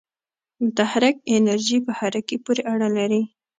متحرک 0.63 1.15
انرژی 1.35 1.77
په 1.85 1.91
حرکت 1.99 2.39
پورې 2.45 2.61
اړه 2.73 2.87
لري. 2.97 3.21